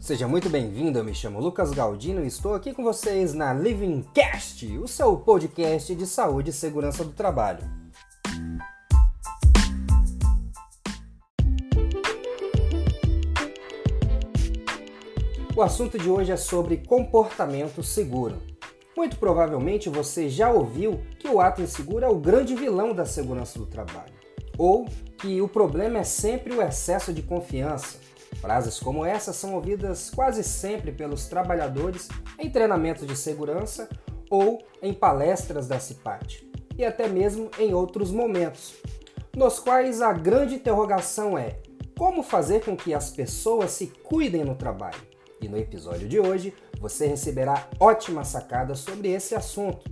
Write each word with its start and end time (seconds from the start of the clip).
Seja 0.00 0.26
muito 0.26 0.48
bem-vindo, 0.48 0.98
eu 0.98 1.04
me 1.04 1.14
chamo 1.14 1.38
Lucas 1.40 1.72
Galdino 1.72 2.24
e 2.24 2.26
estou 2.26 2.54
aqui 2.54 2.72
com 2.72 2.82
vocês 2.82 3.34
na 3.34 3.52
Living 3.52 4.02
Cast, 4.14 4.66
o 4.78 4.88
seu 4.88 5.14
podcast 5.18 5.94
de 5.94 6.06
saúde 6.06 6.48
e 6.48 6.54
segurança 6.54 7.04
do 7.04 7.12
trabalho. 7.12 7.62
O 15.54 15.60
assunto 15.60 15.98
de 15.98 16.08
hoje 16.08 16.32
é 16.32 16.36
sobre 16.36 16.78
comportamento 16.78 17.82
seguro. 17.82 18.38
Muito 18.96 19.18
provavelmente 19.18 19.90
você 19.90 20.30
já 20.30 20.50
ouviu 20.50 20.98
que 21.18 21.28
o 21.28 21.42
ato 21.42 21.60
inseguro 21.60 22.06
é 22.06 22.08
o 22.08 22.18
grande 22.18 22.54
vilão 22.54 22.94
da 22.94 23.04
segurança 23.04 23.58
do 23.58 23.66
trabalho, 23.66 24.14
ou 24.56 24.86
que 25.18 25.42
o 25.42 25.48
problema 25.48 25.98
é 25.98 26.04
sempre 26.04 26.54
o 26.54 26.62
excesso 26.62 27.12
de 27.12 27.20
confiança. 27.20 28.09
Frases 28.40 28.80
como 28.80 29.04
essa 29.04 29.32
são 29.32 29.54
ouvidas 29.54 30.10
quase 30.10 30.42
sempre 30.42 30.90
pelos 30.90 31.26
trabalhadores 31.26 32.08
em 32.38 32.48
treinamentos 32.48 33.06
de 33.06 33.14
segurança 33.14 33.88
ou 34.30 34.62
em 34.80 34.94
palestras 34.94 35.68
da 35.68 35.78
CIPAT, 35.78 36.48
e 36.78 36.84
até 36.84 37.06
mesmo 37.06 37.50
em 37.58 37.74
outros 37.74 38.10
momentos, 38.10 38.76
nos 39.36 39.58
quais 39.58 40.00
a 40.00 40.12
grande 40.12 40.54
interrogação 40.54 41.36
é 41.36 41.58
como 41.98 42.22
fazer 42.22 42.64
com 42.64 42.74
que 42.74 42.94
as 42.94 43.10
pessoas 43.10 43.72
se 43.72 43.88
cuidem 43.88 44.42
no 44.42 44.54
trabalho. 44.54 45.00
E 45.38 45.48
no 45.48 45.58
episódio 45.58 46.08
de 46.08 46.18
hoje 46.18 46.54
você 46.80 47.06
receberá 47.06 47.68
ótimas 47.78 48.28
sacadas 48.28 48.78
sobre 48.78 49.10
esse 49.10 49.34
assunto. 49.34 49.90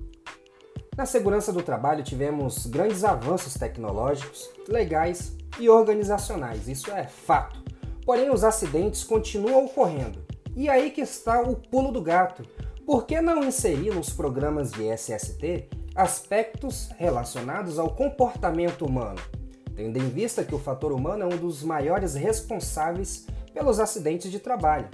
Na 0.97 1.05
segurança 1.05 1.53
do 1.53 1.63
trabalho 1.63 2.03
tivemos 2.03 2.67
grandes 2.67 3.05
avanços 3.05 3.55
tecnológicos, 3.55 4.49
legais 4.67 5.37
e 5.59 5.69
organizacionais, 5.69 6.67
isso 6.67 6.91
é 6.91 7.07
fato. 7.07 7.68
Porém, 8.09 8.31
os 8.31 8.43
acidentes 8.43 9.05
continuam 9.05 9.67
ocorrendo. 9.67 10.25
E 10.57 10.67
aí 10.67 10.91
que 10.91 11.03
está 11.03 11.43
o 11.43 11.55
pulo 11.55 11.93
do 11.93 12.01
gato. 12.01 12.43
Por 12.87 13.05
que 13.05 13.21
não 13.21 13.45
inserir 13.45 13.95
nos 13.95 14.09
programas 14.09 14.73
de 14.73 14.89
SST 14.97 15.69
aspectos 15.95 16.89
relacionados 16.97 17.79
ao 17.79 17.95
comportamento 17.95 18.87
humano, 18.87 19.21
tendo 19.77 19.99
em 19.99 20.09
vista 20.09 20.43
que 20.43 20.55
o 20.55 20.59
fator 20.59 20.91
humano 20.91 21.25
é 21.25 21.27
um 21.27 21.37
dos 21.37 21.63
maiores 21.63 22.15
responsáveis 22.15 23.27
pelos 23.53 23.79
acidentes 23.79 24.31
de 24.31 24.39
trabalho? 24.39 24.89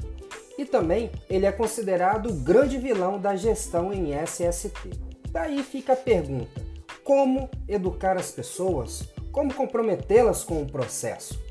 e 0.58 0.64
também 0.64 1.10
ele 1.30 1.46
é 1.46 1.52
considerado 1.52 2.30
o 2.30 2.34
grande 2.34 2.78
vilão 2.78 3.20
da 3.20 3.36
gestão 3.36 3.92
em 3.92 4.12
SST. 4.24 4.90
Daí 5.30 5.62
fica 5.62 5.92
a 5.92 5.96
pergunta: 5.96 6.60
como 7.04 7.48
educar 7.68 8.16
as 8.16 8.32
pessoas? 8.32 9.04
Como 9.30 9.54
comprometê-las 9.54 10.42
com 10.42 10.62
o 10.62 10.66
processo? 10.66 11.44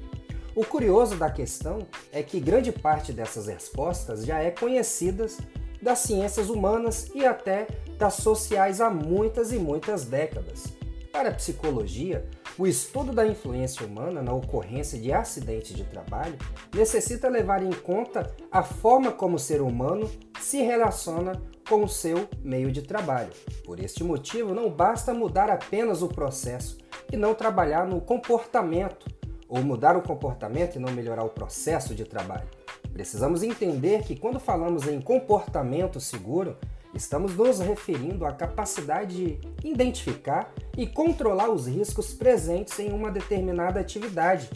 O 0.56 0.64
curioso 0.64 1.16
da 1.16 1.32
questão 1.32 1.80
é 2.12 2.22
que 2.22 2.40
grande 2.40 2.72
parte 2.72 3.12
dessas 3.12 3.48
respostas 3.48 4.24
já 4.24 4.40
é 4.40 4.52
conhecidas 4.52 5.40
das 5.82 6.00
ciências 6.00 6.48
humanas 6.48 7.10
e 7.16 7.26
até 7.26 7.68
das 7.98 8.16
sociais 8.16 8.80
há 8.80 8.90
muitas 8.90 9.52
e 9.52 9.58
muitas 9.58 10.06
décadas. 10.06 10.66
Para 11.12 11.30
a 11.30 11.34
psicologia, 11.34 12.28
o 12.58 12.68
estudo 12.68 13.12
da 13.12 13.26
influência 13.26 13.86
humana 13.86 14.22
na 14.22 14.32
ocorrência 14.32 15.00
de 15.00 15.12
acidentes 15.12 15.76
de 15.76 15.84
trabalho 15.84 16.38
necessita 16.74 17.28
levar 17.28 17.64
em 17.64 17.72
conta 17.72 18.32
a 18.52 18.62
forma 18.62 19.12
como 19.12 19.38
o 19.38 19.40
ser 19.40 19.60
humano 19.60 20.10
se 20.40 20.62
relaciona 20.62 21.42
com 21.68 21.84
o 21.84 21.90
seu 21.90 22.28
meio 22.44 22.72
de 22.72 22.84
trabalho. 22.84 23.32
Por 23.66 23.80
este 23.80 24.04
motivo, 24.04 24.54
não 24.54 24.70
basta 24.70 25.14
mudar 25.14 25.50
apenas 25.50 26.04
o 26.04 26.08
processo 26.08 26.78
e 27.12 27.18
não 27.18 27.34
trabalhar 27.34 27.88
no 27.88 28.00
comportamento, 28.00 29.08
ou 29.54 29.62
mudar 29.64 29.96
o 29.96 30.02
comportamento 30.02 30.76
e 30.76 30.80
não 30.80 30.92
melhorar 30.92 31.24
o 31.24 31.30
processo 31.30 31.94
de 31.94 32.06
trabalho. 32.06 32.48
Precisamos 32.92 33.44
entender 33.44 34.02
que 34.04 34.16
quando 34.16 34.40
falamos 34.40 34.88
em 34.88 35.00
comportamento 35.00 36.00
seguro, 36.00 36.58
Estamos 36.94 37.36
nos 37.36 37.60
referindo 37.60 38.24
à 38.24 38.32
capacidade 38.32 39.16
de 39.16 39.68
identificar 39.68 40.54
e 40.78 40.86
controlar 40.86 41.50
os 41.50 41.66
riscos 41.68 42.14
presentes 42.14 42.78
em 42.78 42.92
uma 42.92 43.10
determinada 43.10 43.80
atividade, 43.80 44.48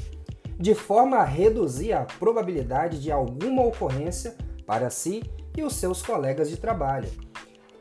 de 0.55 0.75
forma 0.75 1.17
a 1.17 1.23
reduzir 1.23 1.93
a 1.93 2.05
probabilidade 2.05 3.01
de 3.01 3.11
alguma 3.11 3.65
ocorrência 3.65 4.35
para 4.67 4.91
si 4.91 5.23
e 5.57 5.63
os 5.63 5.73
seus 5.73 6.03
colegas 6.03 6.47
de 6.47 6.57
trabalho. 6.57 7.09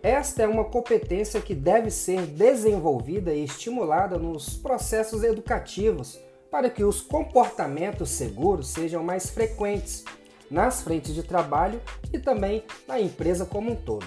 Esta 0.02 0.44
é 0.44 0.48
uma 0.48 0.64
competência 0.64 1.40
que 1.40 1.54
deve 1.54 1.90
ser 1.90 2.22
desenvolvida 2.22 3.34
e 3.34 3.44
estimulada 3.44 4.18
nos 4.18 4.56
processos 4.56 5.22
educativos 5.22 6.18
para 6.56 6.70
que 6.70 6.82
os 6.82 7.02
comportamentos 7.02 8.08
seguros 8.08 8.68
sejam 8.68 9.04
mais 9.04 9.28
frequentes 9.28 10.02
nas 10.50 10.80
frentes 10.80 11.14
de 11.14 11.22
trabalho 11.22 11.82
e 12.10 12.18
também 12.18 12.64
na 12.88 12.98
empresa 12.98 13.44
como 13.44 13.72
um 13.72 13.76
todo. 13.76 14.06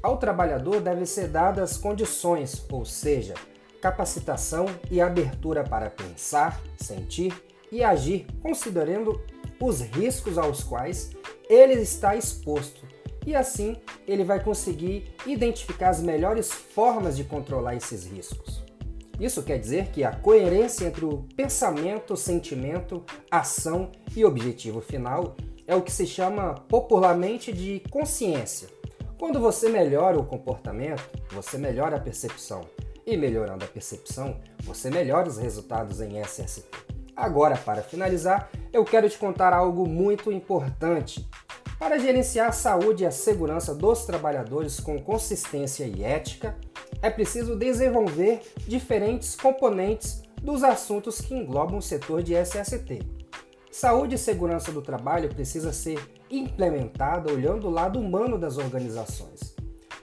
Ao 0.00 0.16
trabalhador 0.16 0.80
devem 0.80 1.04
ser 1.04 1.26
dadas 1.26 1.76
condições, 1.76 2.64
ou 2.70 2.84
seja, 2.84 3.34
capacitação 3.82 4.66
e 4.88 5.00
abertura 5.00 5.64
para 5.64 5.90
pensar, 5.90 6.62
sentir 6.76 7.34
e 7.72 7.82
agir, 7.82 8.28
considerando 8.40 9.20
os 9.60 9.80
riscos 9.80 10.38
aos 10.38 10.62
quais 10.62 11.10
ele 11.50 11.74
está 11.74 12.14
exposto. 12.14 12.86
E 13.26 13.34
assim 13.34 13.76
ele 14.06 14.22
vai 14.22 14.40
conseguir 14.40 15.12
identificar 15.26 15.88
as 15.88 16.00
melhores 16.00 16.52
formas 16.52 17.16
de 17.16 17.24
controlar 17.24 17.74
esses 17.74 18.06
riscos. 18.06 18.67
Isso 19.18 19.42
quer 19.42 19.58
dizer 19.58 19.88
que 19.88 20.04
a 20.04 20.14
coerência 20.14 20.86
entre 20.86 21.04
o 21.04 21.24
pensamento, 21.36 22.16
sentimento, 22.16 23.04
ação 23.30 23.90
e 24.16 24.24
objetivo 24.24 24.80
final 24.80 25.36
é 25.66 25.74
o 25.74 25.82
que 25.82 25.92
se 25.92 26.06
chama 26.06 26.54
popularmente 26.68 27.52
de 27.52 27.82
consciência 27.90 28.68
quando 29.18 29.40
você 29.40 29.68
melhora 29.68 30.16
o 30.16 30.24
comportamento, 30.24 31.02
você 31.32 31.58
melhora 31.58 31.96
a 31.96 32.00
percepção. 32.00 32.60
E 33.04 33.16
melhorando 33.16 33.64
a 33.64 33.68
percepção, 33.68 34.38
você 34.62 34.90
melhora 34.90 35.28
os 35.28 35.38
resultados 35.38 36.00
em 36.00 36.22
SST. 36.22 36.64
Agora, 37.16 37.56
para 37.56 37.82
finalizar, 37.82 38.48
eu 38.72 38.84
quero 38.84 39.10
te 39.10 39.18
contar 39.18 39.52
algo 39.52 39.88
muito 39.88 40.30
importante. 40.30 41.28
Para 41.80 41.98
gerenciar 41.98 42.50
a 42.50 42.52
saúde 42.52 43.02
e 43.02 43.06
a 43.06 43.10
segurança 43.10 43.74
dos 43.74 44.04
trabalhadores 44.04 44.78
com 44.78 45.02
consistência 45.02 45.84
e 45.84 46.04
ética, 46.04 46.56
é 47.02 47.10
preciso 47.10 47.56
desenvolver 47.56 48.40
diferentes 48.66 49.36
componentes 49.36 50.22
dos 50.42 50.62
assuntos 50.62 51.20
que 51.20 51.34
englobam 51.34 51.78
o 51.78 51.82
setor 51.82 52.22
de 52.22 52.34
SST. 52.34 53.00
Saúde 53.70 54.16
e 54.16 54.18
segurança 54.18 54.72
do 54.72 54.82
trabalho 54.82 55.28
precisa 55.28 55.72
ser 55.72 56.00
implementada 56.30 57.32
olhando 57.32 57.68
o 57.68 57.70
lado 57.70 57.98
humano 57.98 58.38
das 58.38 58.58
organizações. 58.58 59.54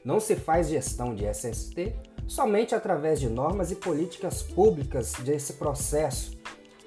Não 0.04 0.20
se 0.20 0.36
faz 0.36 0.70
gestão 0.70 1.16
de 1.16 1.26
SST 1.26 1.94
somente 2.28 2.74
através 2.74 3.20
de 3.20 3.30
normas 3.30 3.72
e 3.72 3.76
políticas 3.76 4.42
públicas 4.42 5.14
desse 5.24 5.54
processo. 5.54 6.38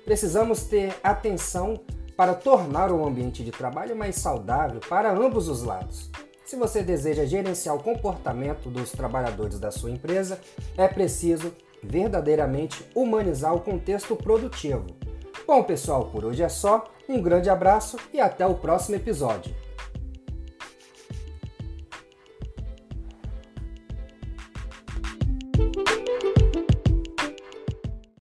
Precisamos 0.05 0.63
ter 0.65 0.97
atenção 1.03 1.81
para 2.17 2.35
tornar 2.35 2.91
o 2.91 3.07
ambiente 3.07 3.45
de 3.45 3.51
trabalho 3.51 3.95
mais 3.95 4.17
saudável 4.17 4.81
para 4.89 5.13
ambos 5.13 5.49
os 5.49 5.63
lados. 5.63 6.11
Se 6.49 6.57
você 6.57 6.83
deseja 6.83 7.27
gerenciar 7.27 7.77
o 7.77 7.83
comportamento 7.83 8.71
dos 8.71 8.91
trabalhadores 8.91 9.61
da 9.61 9.71
sua 9.71 9.91
empresa, 9.91 10.41
é 10.79 10.89
preciso 10.89 11.53
verdadeiramente 11.83 12.87
humanizar 12.95 13.55
o 13.55 13.61
contexto 13.61 14.17
produtivo 14.17 14.87
Bom, 15.47 15.63
pessoal, 15.63 16.07
por 16.07 16.27
hoje 16.27 16.43
é 16.43 16.49
só. 16.49 16.85
Um 17.09 17.23
grande 17.23 17.49
abraço 17.49 17.97
e 18.13 18.21
até 18.21 18.47
o 18.47 18.55
próximo 18.55 18.97
episódio. 18.97 19.55